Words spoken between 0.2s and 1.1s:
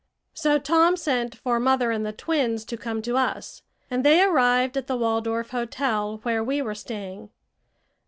So Tom